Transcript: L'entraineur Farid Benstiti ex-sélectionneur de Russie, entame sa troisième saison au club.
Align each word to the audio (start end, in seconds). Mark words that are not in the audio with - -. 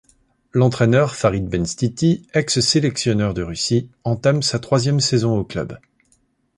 L'entraineur 0.51 1.13
Farid 1.15 1.47
Benstiti 1.47 2.25
ex-sélectionneur 2.33 3.35
de 3.35 3.43
Russie, 3.43 3.91
entame 4.03 4.41
sa 4.41 4.57
troisième 4.57 4.99
saison 4.99 5.37
au 5.37 5.43
club. 5.45 5.77